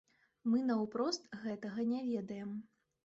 Мы 0.53 0.61
наўпрост 0.69 1.29
гэтага 1.43 1.87
не 1.93 2.01
ведаем. 2.09 2.57